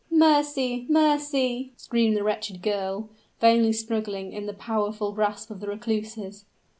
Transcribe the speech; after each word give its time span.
"Mercy! 0.09 0.87
mercy!" 0.89 1.73
screamed 1.77 2.17
the 2.17 2.23
wretched 2.23 2.63
girl, 2.63 3.07
vainly 3.39 3.71
struggling 3.71 4.33
in 4.33 4.47
the 4.47 4.51
powerful 4.53 5.11
grasp 5.11 5.51
of 5.51 5.59
the 5.59 5.67
recluses. 5.67 6.45